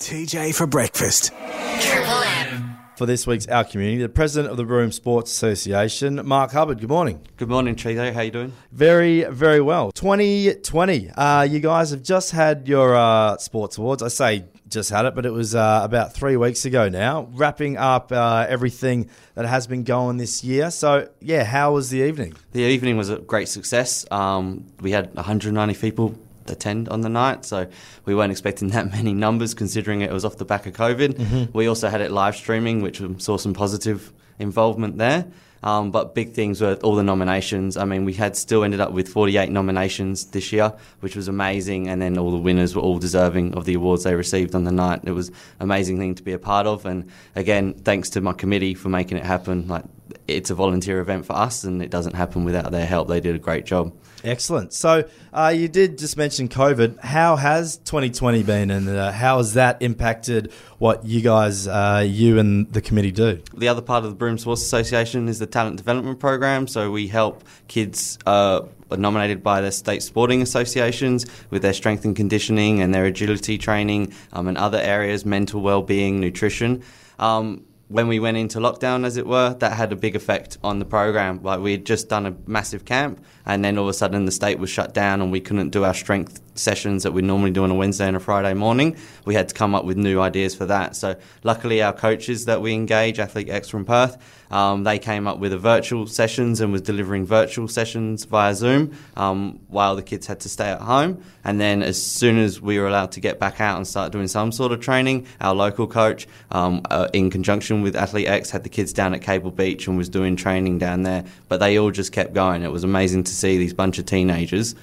TJ 0.00 0.54
for 0.54 0.66
breakfast. 0.66 1.32
Triple 1.80 2.22
M. 2.22 2.76
For 2.96 3.04
this 3.04 3.26
week's 3.26 3.48
Our 3.48 3.64
Community, 3.64 4.00
the 4.00 4.08
President 4.08 4.50
of 4.50 4.56
the 4.56 4.64
Broome 4.64 4.92
Sports 4.92 5.32
Association, 5.32 6.24
Mark 6.24 6.52
Hubbard. 6.52 6.80
Good 6.80 6.88
morning. 6.88 7.20
Good 7.36 7.48
morning, 7.48 7.74
TJ. 7.74 8.12
How 8.12 8.20
you 8.20 8.30
doing? 8.30 8.52
Very, 8.70 9.24
very 9.24 9.60
well. 9.60 9.90
2020, 9.92 11.10
uh, 11.10 11.42
you 11.42 11.58
guys 11.58 11.90
have 11.90 12.04
just 12.04 12.30
had 12.30 12.68
your 12.68 12.94
uh, 12.94 13.38
sports 13.38 13.76
awards. 13.76 14.02
I 14.02 14.08
say 14.08 14.44
just 14.68 14.90
had 14.90 15.04
it, 15.04 15.16
but 15.16 15.26
it 15.26 15.32
was 15.32 15.56
uh, 15.56 15.80
about 15.82 16.14
three 16.14 16.36
weeks 16.36 16.64
ago 16.64 16.88
now, 16.88 17.28
wrapping 17.32 17.76
up 17.76 18.12
uh, 18.12 18.46
everything 18.48 19.10
that 19.34 19.46
has 19.46 19.66
been 19.66 19.82
going 19.82 20.16
this 20.16 20.44
year. 20.44 20.70
So, 20.70 21.08
yeah, 21.20 21.42
how 21.42 21.74
was 21.74 21.90
the 21.90 22.02
evening? 22.02 22.34
The 22.52 22.62
evening 22.62 22.96
was 22.96 23.10
a 23.10 23.18
great 23.18 23.48
success. 23.48 24.06
Um, 24.12 24.66
we 24.80 24.92
had 24.92 25.12
190 25.14 25.74
people 25.74 26.16
attend 26.50 26.88
on 26.88 27.00
the 27.02 27.08
night, 27.08 27.44
so 27.44 27.66
we 28.04 28.14
weren't 28.14 28.32
expecting 28.32 28.68
that 28.76 28.90
many 28.90 29.12
numbers 29.12 29.54
considering 29.54 30.00
it 30.00 30.12
was 30.12 30.24
off 30.24 30.36
the 30.36 30.44
back 30.44 30.66
of 30.66 30.74
COVID. 30.74 31.52
We 31.52 31.66
also 31.66 31.88
had 31.88 32.00
it 32.00 32.10
live 32.10 32.36
streaming, 32.36 32.82
which 32.82 33.02
saw 33.18 33.36
some 33.36 33.54
positive 33.54 34.12
involvement 34.38 34.98
there. 34.98 35.26
Um, 35.62 35.90
but 35.90 36.14
big 36.14 36.32
things 36.32 36.60
were 36.60 36.74
all 36.84 36.94
the 36.94 37.02
nominations. 37.02 37.76
I 37.76 37.84
mean, 37.84 38.04
we 38.04 38.12
had 38.12 38.36
still 38.36 38.62
ended 38.62 38.80
up 38.80 38.92
with 38.92 39.08
48 39.08 39.50
nominations 39.50 40.26
this 40.26 40.52
year, 40.52 40.72
which 41.00 41.16
was 41.16 41.28
amazing. 41.28 41.88
And 41.88 42.00
then 42.00 42.16
all 42.16 42.30
the 42.30 42.38
winners 42.38 42.74
were 42.76 42.82
all 42.82 42.98
deserving 42.98 43.54
of 43.54 43.64
the 43.64 43.74
awards 43.74 44.04
they 44.04 44.14
received 44.14 44.54
on 44.54 44.64
the 44.64 44.72
night. 44.72 45.00
It 45.04 45.12
was 45.12 45.28
an 45.28 45.34
amazing 45.60 45.98
thing 45.98 46.14
to 46.14 46.22
be 46.22 46.32
a 46.32 46.38
part 46.38 46.66
of. 46.66 46.86
And 46.86 47.10
again, 47.34 47.74
thanks 47.74 48.10
to 48.10 48.20
my 48.20 48.32
committee 48.32 48.74
for 48.74 48.88
making 48.88 49.18
it 49.18 49.24
happen. 49.24 49.66
Like, 49.66 49.84
it's 50.26 50.50
a 50.50 50.54
volunteer 50.54 51.00
event 51.00 51.26
for 51.26 51.34
us, 51.34 51.64
and 51.64 51.82
it 51.82 51.90
doesn't 51.90 52.14
happen 52.14 52.44
without 52.44 52.70
their 52.70 52.86
help. 52.86 53.08
They 53.08 53.20
did 53.20 53.34
a 53.34 53.38
great 53.38 53.66
job. 53.66 53.92
Excellent. 54.24 54.72
So, 54.72 55.08
uh, 55.32 55.52
you 55.54 55.68
did 55.68 55.98
just 55.98 56.16
mention 56.16 56.48
COVID. 56.48 57.00
How 57.00 57.36
has 57.36 57.76
2020 57.78 58.42
been, 58.42 58.70
and 58.70 58.88
uh, 58.88 59.12
how 59.12 59.38
has 59.38 59.54
that 59.54 59.80
impacted 59.80 60.52
what 60.78 61.04
you 61.04 61.20
guys, 61.20 61.66
uh, 61.68 62.04
you 62.06 62.38
and 62.38 62.72
the 62.72 62.80
committee 62.80 63.12
do? 63.12 63.40
The 63.56 63.68
other 63.68 63.82
part 63.82 64.04
of 64.04 64.10
the 64.10 64.16
Broome 64.16 64.38
Sports 64.38 64.62
Association 64.62 65.28
is 65.28 65.38
the 65.38 65.46
talent 65.46 65.76
development 65.76 66.18
program. 66.18 66.66
So 66.66 66.90
we 66.90 67.08
help 67.08 67.44
kids 67.68 68.18
uh, 68.26 68.62
nominated 68.90 69.42
by 69.42 69.60
their 69.60 69.70
state 69.70 70.02
sporting 70.02 70.42
associations 70.42 71.26
with 71.50 71.62
their 71.62 71.72
strength 71.72 72.04
and 72.04 72.16
conditioning 72.16 72.80
and 72.80 72.94
their 72.94 73.04
agility 73.04 73.58
training 73.58 74.12
um, 74.32 74.48
and 74.48 74.58
other 74.58 74.78
areas, 74.78 75.24
mental 75.24 75.60
well-being, 75.60 76.20
nutrition. 76.20 76.82
Um, 77.18 77.64
when 77.88 78.06
we 78.06 78.20
went 78.20 78.36
into 78.36 78.58
lockdown, 78.58 79.04
as 79.04 79.16
it 79.16 79.26
were, 79.26 79.54
that 79.54 79.72
had 79.72 79.92
a 79.92 79.96
big 79.96 80.14
effect 80.14 80.58
on 80.62 80.78
the 80.78 80.84
program. 80.84 81.42
Like 81.42 81.60
we 81.60 81.72
had 81.72 81.86
just 81.86 82.08
done 82.08 82.26
a 82.26 82.36
massive 82.46 82.84
camp, 82.84 83.24
and 83.46 83.64
then 83.64 83.78
all 83.78 83.84
of 83.84 83.90
a 83.90 83.94
sudden 83.94 84.26
the 84.26 84.32
state 84.32 84.58
was 84.58 84.70
shut 84.70 84.92
down, 84.92 85.22
and 85.22 85.32
we 85.32 85.40
couldn't 85.40 85.70
do 85.70 85.84
our 85.84 85.94
strength 85.94 86.40
sessions 86.54 87.04
that 87.04 87.12
we 87.12 87.22
normally 87.22 87.50
do 87.50 87.64
on 87.64 87.70
a 87.70 87.74
Wednesday 87.74 88.06
and 88.06 88.16
a 88.16 88.20
Friday 88.20 88.52
morning. 88.54 88.96
We 89.24 89.34
had 89.34 89.48
to 89.48 89.54
come 89.54 89.74
up 89.74 89.84
with 89.84 89.96
new 89.96 90.20
ideas 90.20 90.54
for 90.54 90.66
that. 90.66 90.96
So 90.96 91.16
luckily, 91.44 91.82
our 91.82 91.92
coaches 91.92 92.44
that 92.44 92.60
we 92.60 92.74
engage, 92.74 93.18
Athlete 93.18 93.48
X 93.48 93.68
from 93.68 93.84
Perth, 93.84 94.16
um, 94.50 94.84
they 94.84 94.98
came 94.98 95.26
up 95.26 95.38
with 95.38 95.52
a 95.52 95.58
virtual 95.58 96.06
sessions 96.06 96.60
and 96.60 96.72
was 96.72 96.82
delivering 96.82 97.26
virtual 97.26 97.68
sessions 97.68 98.24
via 98.24 98.54
Zoom 98.54 98.96
um, 99.16 99.60
while 99.68 99.94
the 99.94 100.02
kids 100.02 100.26
had 100.26 100.40
to 100.40 100.48
stay 100.48 100.68
at 100.68 100.80
home. 100.80 101.22
And 101.44 101.60
then 101.60 101.82
as 101.82 102.00
soon 102.00 102.38
as 102.38 102.60
we 102.60 102.78
were 102.78 102.86
allowed 102.86 103.12
to 103.12 103.20
get 103.20 103.38
back 103.38 103.60
out 103.60 103.76
and 103.76 103.86
start 103.86 104.12
doing 104.12 104.28
some 104.28 104.52
sort 104.52 104.72
of 104.72 104.80
training, 104.80 105.26
our 105.40 105.54
local 105.54 105.86
coach, 105.86 106.26
um, 106.50 106.82
uh, 106.90 107.08
in 107.12 107.30
conjunction 107.30 107.77
with 107.82 107.96
Athlete 107.96 108.28
X, 108.28 108.50
had 108.50 108.62
the 108.62 108.68
kids 108.68 108.92
down 108.92 109.14
at 109.14 109.22
Cable 109.22 109.50
Beach 109.50 109.86
and 109.86 109.96
was 109.96 110.08
doing 110.08 110.36
training 110.36 110.78
down 110.78 111.02
there. 111.02 111.24
But 111.48 111.60
they 111.60 111.78
all 111.78 111.90
just 111.90 112.12
kept 112.12 112.34
going. 112.34 112.62
It 112.62 112.72
was 112.72 112.84
amazing 112.84 113.24
to 113.24 113.32
see 113.34 113.58
these 113.58 113.74
bunch 113.74 113.98
of 113.98 114.06
teenagers 114.06 114.74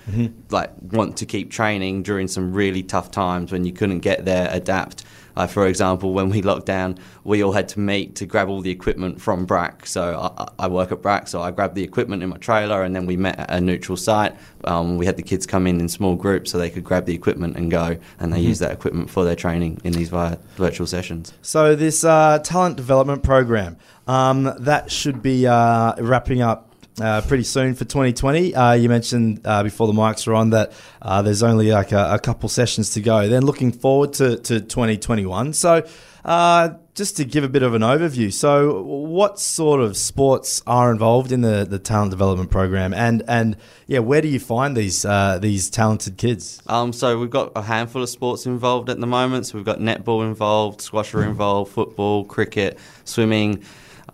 like 0.49 0.71
want 0.81 1.17
to 1.17 1.25
keep 1.25 1.51
training 1.51 2.03
during 2.03 2.27
some 2.27 2.53
really 2.53 2.83
tough 2.83 3.11
times 3.11 3.51
when 3.51 3.65
you 3.65 3.73
couldn't 3.73 3.99
get 3.99 4.25
there, 4.25 4.47
adapt. 4.51 5.03
Uh, 5.37 5.45
for 5.47 5.67
example, 5.67 6.13
when 6.13 6.29
we 6.29 6.41
locked 6.41 6.65
down, 6.65 6.97
we 7.25 7.43
all 7.43 7.51
had 7.51 7.67
to 7.67 7.79
meet 7.79 8.15
to 8.15 8.25
grab 8.25 8.47
all 8.47 8.61
the 8.61 8.71
equipment 8.71 9.19
from 9.19 9.45
BRAC. 9.45 9.85
So 9.85 10.33
I, 10.37 10.65
I 10.65 10.67
work 10.67 10.91
at 10.91 11.01
BRAC, 11.01 11.27
so 11.27 11.41
I 11.41 11.51
grabbed 11.51 11.75
the 11.75 11.83
equipment 11.83 12.23
in 12.23 12.29
my 12.29 12.37
trailer, 12.37 12.83
and 12.83 12.95
then 12.95 13.05
we 13.05 13.17
met 13.17 13.37
at 13.37 13.51
a 13.51 13.59
neutral 13.59 13.97
site. 13.97 14.33
Um, 14.63 14.97
we 14.97 15.05
had 15.05 15.17
the 15.17 15.23
kids 15.23 15.45
come 15.45 15.67
in 15.67 15.79
in 15.81 15.89
small 15.89 16.15
groups 16.15 16.51
so 16.51 16.57
they 16.57 16.69
could 16.69 16.83
grab 16.83 17.05
the 17.05 17.13
equipment 17.13 17.57
and 17.57 17.69
go, 17.69 17.97
and 18.19 18.31
they 18.31 18.39
use 18.39 18.59
that 18.59 18.71
equipment 18.71 19.09
for 19.09 19.25
their 19.25 19.35
training 19.35 19.81
in 19.83 19.91
these 19.91 20.09
vi- 20.09 20.37
virtual 20.55 20.87
sessions. 20.87 21.33
So, 21.41 21.75
this 21.75 22.03
uh, 22.03 22.39
talent 22.39 22.79
development 22.85 23.23
program 23.23 23.77
um, 24.05 24.53
that 24.59 24.91
should 24.91 25.23
be 25.23 25.47
uh, 25.47 25.95
wrapping 25.97 26.41
up. 26.43 26.74
Uh, 26.99 27.21
pretty 27.21 27.43
soon 27.43 27.75
for 27.75 27.83
2020. 27.83 28.55
Uh, 28.55 28.71
you 28.71 28.87
mentioned 28.87 29.41
uh, 29.43 29.61
before 29.63 29.85
the 29.85 29.93
mics 29.93 30.25
were 30.25 30.33
on 30.33 30.51
that 30.51 30.71
uh, 31.01 31.21
there's 31.21 31.43
only 31.43 31.69
like 31.69 31.91
a, 31.91 32.13
a 32.13 32.19
couple 32.19 32.47
sessions 32.47 32.91
to 32.91 33.01
go. 33.01 33.27
Then 33.27 33.45
looking 33.45 33.73
forward 33.73 34.13
to, 34.13 34.37
to 34.37 34.61
2021. 34.61 35.51
So, 35.51 35.85
uh, 36.23 36.69
just 36.95 37.17
to 37.17 37.25
give 37.25 37.43
a 37.43 37.49
bit 37.49 37.61
of 37.61 37.73
an 37.73 37.81
overview, 37.81 38.31
so 38.33 38.81
what 38.81 39.39
sort 39.39 39.81
of 39.81 39.97
sports 39.97 40.63
are 40.65 40.89
involved 40.89 41.31
in 41.31 41.41
the, 41.41 41.65
the 41.69 41.77
talent 41.77 42.11
development 42.11 42.49
program, 42.49 42.93
and 42.93 43.21
and 43.27 43.57
yeah, 43.85 43.99
where 43.99 44.21
do 44.21 44.27
you 44.29 44.39
find 44.39 44.75
these 44.75 45.05
uh, 45.05 45.37
these 45.37 45.69
talented 45.69 46.17
kids? 46.17 46.63
Um, 46.65 46.93
so 46.93 47.19
we've 47.19 47.29
got 47.29 47.51
a 47.55 47.61
handful 47.61 48.01
of 48.01 48.09
sports 48.09 48.45
involved 48.45 48.89
at 48.89 48.99
the 48.99 49.05
moment. 49.05 49.45
So 49.45 49.57
we've 49.57 49.65
got 49.65 49.79
netball 49.79 50.25
involved, 50.25 50.79
squasher 50.81 51.23
involved, 51.23 51.73
football, 51.73 52.23
cricket, 52.23 52.79
swimming. 53.03 53.63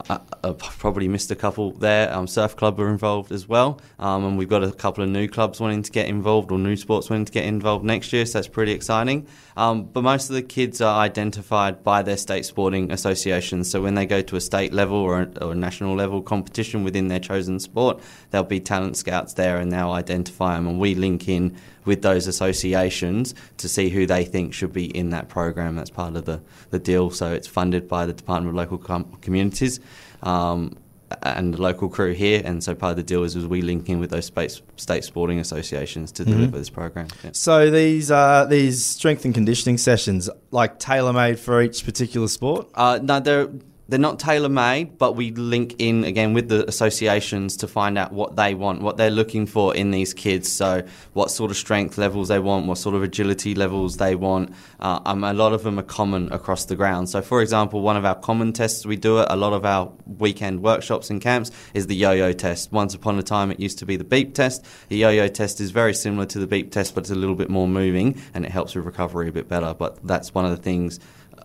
I, 0.10 0.20
I 0.44 0.54
probably 0.54 1.08
missed 1.08 1.32
a 1.32 1.36
couple 1.36 1.72
there. 1.72 2.14
Um, 2.14 2.28
surf 2.28 2.56
club 2.56 2.80
are 2.80 2.90
involved 2.90 3.32
as 3.32 3.48
well, 3.48 3.80
um, 4.00 4.26
and 4.26 4.38
we've 4.38 4.50
got 4.50 4.64
a 4.64 4.72
couple 4.72 5.04
of 5.04 5.10
new 5.10 5.28
clubs 5.28 5.60
wanting 5.60 5.84
to 5.84 5.92
get 5.92 6.08
involved 6.08 6.52
or 6.52 6.60
new 6.60 6.76
sports 6.76 7.10
wanting 7.10 7.26
to 7.26 7.32
get 7.32 7.46
involved 7.46 7.86
next 7.86 8.12
year. 8.14 8.26
So 8.26 8.40
that's 8.40 8.48
pretty 8.48 8.72
exciting. 8.72 9.28
Um, 9.58 9.84
but 9.84 10.04
most 10.04 10.30
of 10.30 10.36
the 10.36 10.42
kids 10.42 10.82
are 10.82 11.00
identified 11.00 11.84
by 11.84 12.02
their 12.02 12.18
state 12.18 12.46
sporting 12.46 12.92
associations. 12.92 13.70
So 13.70 13.82
when 13.82 13.96
they 13.96 14.06
go 14.06 14.22
to 14.22 14.36
a 14.36 14.42
state 14.42 14.74
level 14.74 14.98
or 14.98 15.22
a, 15.24 15.44
or 15.44 15.52
a 15.52 15.56
national 15.56 15.96
level 15.96 16.22
competition 16.22 16.84
within 16.84 17.10
their 17.10 17.20
chosen 17.20 17.60
sport, 17.60 18.00
there'll 18.30 18.48
be 18.48 18.60
talent 18.60 18.98
scouts 18.98 19.34
there, 19.34 19.58
and 19.58 19.72
they'll 19.72 19.92
identify 19.92 20.56
them, 20.56 20.68
and 20.68 20.80
we 20.80 20.96
link 20.96 21.28
in 21.28 21.56
with 21.84 22.04
those 22.04 22.28
associations 22.28 23.34
to 23.58 23.68
see 23.68 23.90
who 23.90 24.06
they 24.06 24.24
think 24.24 24.54
should 24.54 24.72
be 24.72 24.86
in 24.96 25.10
that 25.10 25.30
program. 25.30 25.76
That's 25.76 25.90
part 25.90 26.16
of 26.16 26.26
the, 26.26 26.40
the 26.70 26.78
deal. 26.78 27.10
So 27.10 27.34
it's 27.34 27.48
funded 27.48 27.88
by 27.88 28.06
the 28.06 28.14
Department 28.14 28.50
of 28.50 28.56
Local 28.56 28.78
Com- 28.78 29.18
Communities 29.22 29.80
um, 30.24 30.78
and 31.24 31.54
the 31.54 31.62
local 31.62 31.90
crew 31.90 32.14
here. 32.14 32.42
And 32.44 32.64
so 32.64 32.74
part 32.74 32.92
of 32.92 32.98
the 32.98 33.04
deal 33.04 33.24
is, 33.24 33.36
is 33.36 33.46
we 33.46 33.62
link 33.62 33.90
in 33.90 34.00
with 34.00 34.12
those 34.12 34.26
space, 34.26 34.62
state 34.78 35.04
sporting 35.04 35.40
associations 35.40 36.12
to 36.14 36.26
deliver 36.26 36.58
this 36.58 36.70
program. 36.70 37.08
Yeah. 37.24 37.32
So 37.34 37.70
these 37.70 38.12
uh, 38.12 38.46
these 38.46 38.86
strength 38.86 39.26
and 39.26 39.34
conditioning 39.34 39.78
sessions, 39.78 40.30
like 40.52 40.80
tailor 40.80 41.14
made 41.14 41.40
for 41.40 41.62
each 41.62 41.84
particular 41.86 42.28
sport. 42.28 42.70
Uh, 42.74 43.00
no, 43.02 43.20
they're 43.20 43.50
they're 43.92 44.00
not 44.00 44.20
tailor 44.20 44.48
made, 44.48 44.98
but 44.98 45.18
we 45.18 45.32
link 45.32 45.76
in 45.78 46.06
again 46.06 46.34
with 46.34 46.48
the 46.48 46.66
associations 46.70 47.58
to 47.58 47.68
find 47.68 47.98
out 47.98 48.14
what 48.14 48.38
they 48.38 48.54
want, 48.54 48.82
what 48.82 48.96
they're 48.96 49.12
looking 49.12 49.46
for 49.46 49.76
in 49.76 49.92
these 49.92 50.14
kids. 50.14 50.50
So, 50.50 50.84
what 51.12 51.30
sort 51.30 51.52
of 51.52 51.58
strength 51.58 51.98
levels 51.98 52.30
they 52.30 52.40
want, 52.40 52.68
what 52.68 52.78
sort 52.78 52.96
of 52.96 53.04
agility 53.04 53.54
levels 53.54 53.98
they 53.98 54.16
want. 54.16 54.54
Uh, 54.80 55.02
um, 55.06 55.26
a 55.26 55.34
lot 55.34 55.52
of 55.52 55.64
them 55.64 55.78
are 55.78 55.84
common 55.84 56.32
across 56.32 56.64
the 56.66 56.76
ground. 56.78 57.10
So, 57.10 57.22
for 57.22 57.42
example, 57.42 57.82
one 57.82 57.98
of 57.98 58.06
our 58.06 58.16
common 58.16 58.54
tests 58.54 58.86
we 58.86 58.96
do 58.96 59.20
at 59.20 59.30
a 59.30 59.36
lot 59.36 59.52
of 59.52 59.66
our 59.66 59.92
weekend 60.06 60.64
workshops 60.64 61.10
and 61.10 61.20
camps 61.20 61.52
is 61.74 61.88
the 61.88 61.96
yo-yo 61.96 62.32
test. 62.32 62.72
Once 62.72 62.94
upon 62.94 63.20
a 63.20 63.24
time, 63.24 63.52
it 63.52 63.60
used 63.60 63.78
to 63.80 63.86
be 63.86 63.98
the 63.98 64.06
beep 64.06 64.34
test. 64.34 64.66
The 64.88 64.96
yo-yo 64.96 65.28
test 65.28 65.60
is 65.60 65.72
very 65.72 65.94
similar 65.94 66.26
to 66.28 66.40
the 66.40 66.48
beep 66.48 66.72
test, 66.72 66.96
but 66.96 67.02
it's 67.02 67.12
a 67.12 67.16
little 67.16 67.36
bit 67.36 67.50
more 67.50 67.68
moving 67.68 68.22
and 68.34 68.46
it 68.46 68.52
helps 68.52 68.74
with 68.74 68.86
recovery 68.86 69.28
a 69.28 69.34
bit 69.34 69.50
better. 69.50 69.74
But 69.74 70.08
that's 70.08 70.34
one 70.34 70.46
of 70.46 70.52
the 70.52 70.64
things 70.64 71.02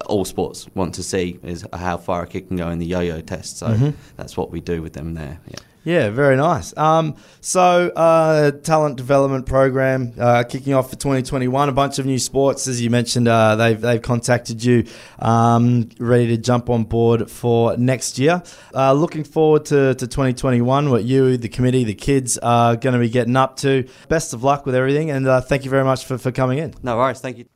all 0.07 0.25
sports 0.25 0.67
want 0.75 0.95
to 0.95 1.03
see 1.03 1.39
is 1.43 1.67
how 1.73 1.97
far 1.97 2.23
a 2.23 2.27
kid 2.27 2.49
can 2.49 2.57
go 2.57 2.69
in 2.71 2.79
the 2.79 2.87
yo-yo 2.87 3.21
test. 3.21 3.59
So 3.59 3.93
that's 4.17 4.37
what 4.37 4.51
we 4.51 4.61
do 4.61 4.83
with 4.83 4.93
them 4.93 5.15
there. 5.15 5.41
Yeah. 5.49 5.59
Yeah, 5.87 6.11
very 6.11 6.35
nice. 6.35 6.77
Um, 6.77 7.15
so, 7.41 7.91
uh, 7.95 8.51
talent 8.51 8.97
development 8.97 9.47
program 9.47 10.15
uh, 10.19 10.43
kicking 10.43 10.75
off 10.75 10.91
for 10.91 10.97
2021. 10.97 11.69
A 11.69 11.73
bunch 11.73 12.01
of 12.01 12.07
new 12.07 12.19
sports, 12.19 12.67
as 12.67 12.83
you 12.83 12.91
mentioned. 12.91 13.29
Uh, 13.29 13.55
they've 13.55 13.81
they've 13.81 14.03
contacted 14.03 14.65
you, 14.65 14.85
um, 15.21 15.89
ready 16.01 16.27
to 16.27 16.39
jump 16.39 16.71
on 16.71 16.83
board 16.83 17.31
for 17.31 17.77
next 17.77 18.19
year. 18.19 18.43
Uh, 18.75 18.95
looking 18.95 19.23
forward 19.23 19.65
to, 19.67 19.95
to 19.95 20.09
2021. 20.09 20.91
What 20.91 21.05
you, 21.05 21.37
the 21.37 21.49
committee, 21.49 21.85
the 21.85 21.95
kids 21.95 22.37
are 22.39 22.75
going 22.75 22.95
to 22.95 22.99
be 22.99 23.09
getting 23.09 23.37
up 23.37 23.55
to. 23.59 23.89
Best 24.09 24.35
of 24.35 24.43
luck 24.43 24.67
with 24.67 24.75
everything, 24.75 25.13
and 25.13 25.29
uh, 25.29 25.41
thank 25.41 25.65
you 25.65 25.71
very 25.71 25.85
much 25.85 26.05
for, 26.05 26.19
for 26.19 26.33
coming 26.33 26.59
in. 26.59 26.75
No 26.83 26.97
worries. 26.97 27.21
Thank 27.21 27.39
you. 27.39 27.47